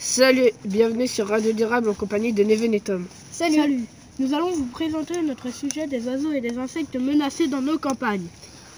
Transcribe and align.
Salut, 0.00 0.52
bienvenue 0.64 1.08
sur 1.08 1.26
Radio 1.26 1.52
Durable 1.52 1.88
en 1.88 1.94
compagnie 1.94 2.32
de 2.32 2.44
Neven 2.44 2.72
et 2.72 2.78
Tom. 2.78 3.04
Salut. 3.32 3.80
Nous 4.20 4.32
allons 4.32 4.52
vous 4.52 4.66
présenter 4.66 5.20
notre 5.22 5.52
sujet 5.52 5.88
des 5.88 6.06
oiseaux 6.06 6.30
et 6.30 6.40
des 6.40 6.56
insectes 6.56 6.94
menacés 6.94 7.48
dans 7.48 7.60
nos 7.60 7.78
campagnes. 7.78 8.26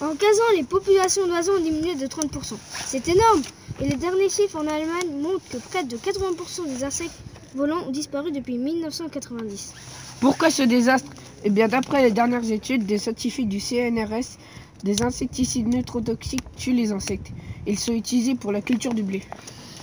En 0.00 0.14
15 0.14 0.16
ans, 0.16 0.56
les 0.56 0.62
populations 0.62 1.26
d'oiseaux 1.26 1.58
ont 1.58 1.62
diminué 1.62 1.94
de 1.94 2.06
30%. 2.06 2.54
C'est 2.86 3.06
énorme 3.08 3.42
Et 3.82 3.88
les 3.88 3.96
derniers 3.96 4.30
chiffres 4.30 4.56
en 4.56 4.66
Allemagne 4.66 5.20
montrent 5.20 5.46
que 5.52 5.58
près 5.58 5.84
de 5.84 5.94
80% 5.94 6.74
des 6.74 6.84
insectes 6.84 7.12
volants 7.54 7.84
ont 7.86 7.90
disparu 7.90 8.32
depuis 8.32 8.56
1990. 8.56 9.74
Pourquoi 10.20 10.50
ce 10.50 10.62
désastre? 10.62 11.10
Eh 11.44 11.50
bien, 11.50 11.68
d'après 11.68 12.02
les 12.02 12.12
dernières 12.12 12.50
études 12.50 12.86
des 12.86 12.96
scientifiques 12.96 13.50
du 13.50 13.60
CNRS, 13.60 14.38
des 14.84 15.02
insecticides 15.02 15.68
neutrotoxiques 15.68 16.50
tuent 16.56 16.72
les 16.72 16.92
insectes. 16.92 17.30
Ils 17.66 17.78
sont 17.78 17.92
utilisés 17.92 18.36
pour 18.36 18.52
la 18.52 18.62
culture 18.62 18.94
du 18.94 19.02
blé. 19.02 19.22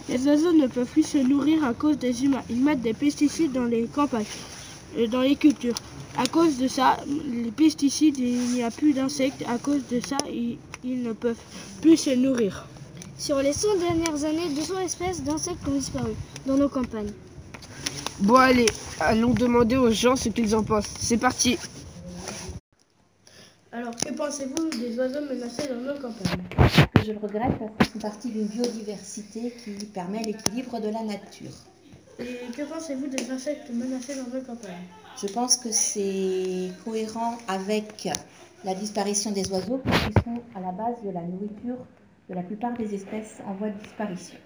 Les 0.09 0.25
oiseaux 0.25 0.53
ne 0.53 0.67
peuvent 0.67 0.87
plus 0.87 1.03
se 1.03 1.17
nourrir 1.17 1.63
à 1.65 1.73
cause 1.73 1.97
des 1.97 2.23
humains. 2.23 2.43
Ils 2.49 2.63
mettent 2.63 2.81
des 2.81 2.93
pesticides 2.93 3.51
dans 3.51 3.65
les 3.65 3.87
campagnes, 3.87 4.25
et 4.97 5.07
dans 5.07 5.21
les 5.21 5.35
cultures. 5.35 5.75
À 6.17 6.25
cause 6.25 6.57
de 6.57 6.67
ça, 6.67 6.97
les 7.07 7.51
pesticides, 7.51 8.17
il 8.17 8.53
n'y 8.53 8.63
a 8.63 8.71
plus 8.71 8.93
d'insectes. 8.93 9.43
À 9.47 9.57
cause 9.57 9.81
de 9.91 9.99
ça, 9.99 10.17
ils, 10.31 10.57
ils 10.83 11.03
ne 11.03 11.13
peuvent 11.13 11.35
plus 11.81 11.97
se 11.97 12.09
nourrir. 12.11 12.65
Sur 13.17 13.39
les 13.41 13.53
100 13.53 13.67
dernières 13.79 14.23
années, 14.23 14.49
200 14.55 14.79
espèces 14.79 15.23
d'insectes 15.23 15.67
ont 15.67 15.75
disparu 15.75 16.11
dans 16.45 16.55
nos 16.55 16.69
campagnes. 16.69 17.11
Bon, 18.19 18.35
allez, 18.35 18.67
allons 18.99 19.33
demander 19.33 19.75
aux 19.75 19.91
gens 19.91 20.15
ce 20.15 20.29
qu'ils 20.29 20.55
en 20.55 20.63
pensent. 20.63 20.89
C'est 20.99 21.17
parti 21.17 21.57
Alors, 23.71 23.93
que 23.95 24.13
pensez-vous 24.13 24.69
des 24.79 24.97
oiseaux 24.97 25.21
menacés 25.21 25.67
dans 25.67 25.81
nos 25.81 25.99
campagnes 25.99 26.43
Je 27.05 27.11
le 27.11 27.19
regrette 27.19 27.51
parce 27.59 27.75
qu'ils 27.77 27.87
font 27.87 27.99
partie 27.99 28.29
d'une 28.29 28.47
biodiversité 28.47 29.53
qui 29.63 29.85
permet 29.87 30.23
l'équilibre 30.23 30.79
de 30.79 30.87
la 30.87 31.03
nature. 31.03 31.51
Et 32.19 32.49
que 32.55 32.63
pensez-vous 32.63 33.07
des 33.07 33.29
insectes 33.29 33.69
menacés 33.69 34.15
dans 34.15 34.33
nos 34.33 34.43
campagnes 34.43 34.87
Je 35.21 35.27
pense 35.27 35.57
que 35.57 35.71
c'est 35.71 36.71
cohérent 36.85 37.37
avec 37.49 38.07
la 38.63 38.73
disparition 38.73 39.31
des 39.31 39.51
oiseaux 39.51 39.81
qui 39.83 40.13
sont 40.23 40.41
à 40.55 40.61
la 40.61 40.71
base 40.71 40.95
de 41.03 41.11
la 41.11 41.21
nourriture 41.21 41.85
de 42.29 42.35
la 42.35 42.43
plupart 42.43 42.73
des 42.77 42.95
espèces 42.95 43.37
en 43.45 43.53
voie 43.53 43.69
de 43.69 43.79
disparition. 43.79 44.37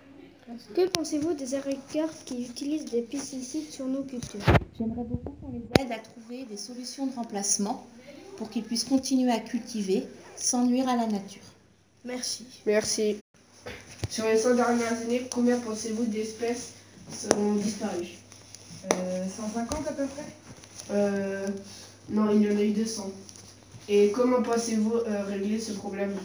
Que 0.76 0.88
pensez-vous 0.90 1.34
des 1.34 1.56
agriculteurs 1.56 2.10
qui 2.26 2.44
utilisent 2.44 2.86
des 2.86 3.04
pesticides 3.04 3.70
sur 3.70 3.86
nos 3.86 4.04
cultures 4.04 4.42
J'aimerais 4.78 5.04
beaucoup 5.04 5.32
qu'on 5.40 5.52
les 5.52 5.64
aide 5.80 5.92
à 5.92 6.00
trouver 6.00 6.46
des 6.46 6.58
solutions 6.58 7.06
de 7.06 7.16
remplacement 7.16 7.86
pour 8.42 8.50
qu'ils 8.50 8.64
puissent 8.64 8.86
continuer 8.86 9.32
à 9.32 9.40
cultiver 9.40 10.08
sans 10.36 10.66
nuire 10.66 10.90
à 10.90 10.96
la 10.96 11.06
nature. 11.06 11.44
Merci. 12.04 12.48
Merci. 12.66 13.18
Sur 14.10 14.26
les 14.26 14.36
100 14.36 14.56
dernières 14.56 14.94
années, 14.94 15.28
combien 15.30 15.60
pensez-vous 15.60 16.06
d'espèces 16.06 16.72
seront 17.14 17.54
disparues? 17.54 18.18
Euh, 18.94 19.26
150 19.28 19.88
à 19.88 19.92
peu 19.92 20.08
près? 20.08 20.26
Euh. 20.90 21.46
Non, 22.10 22.32
il 22.32 22.42
y 22.42 22.52
en 22.52 22.58
a 22.58 22.64
eu 22.64 22.72
200. 22.72 23.12
Et 23.90 24.10
comment 24.10 24.42
pensez-vous 24.42 24.96
euh, 24.96 25.24
régler 25.26 25.60
ce 25.60 25.74
problème? 25.74 26.16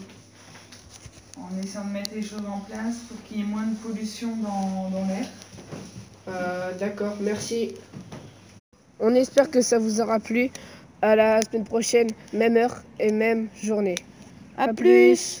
En 1.37 1.55
essayant 1.63 1.85
de 1.85 1.91
mettre 1.91 2.15
les 2.15 2.23
choses 2.23 2.41
en 2.49 2.61
place 2.61 2.95
pour 3.07 3.23
qu'il 3.25 3.37
y 3.37 3.41
ait 3.41 3.43
moins 3.43 3.67
de 3.67 3.75
pollution 3.75 4.35
dans, 4.37 4.89
dans 4.89 5.07
l'air. 5.07 5.27
Euh, 6.29 6.71
D'accord, 6.79 7.13
merci. 7.21 7.75
On 8.99 9.13
espère 9.13 9.51
que 9.51 9.61
ça 9.61 9.77
vous 9.77 10.01
aura 10.01 10.19
plu. 10.19 10.49
À 11.01 11.15
la 11.15 11.41
semaine 11.41 11.63
prochaine, 11.63 12.07
même 12.33 12.57
heure 12.57 12.81
et 12.99 13.11
même 13.11 13.47
journée. 13.63 13.95
À 14.57 14.73
plus. 14.73 15.35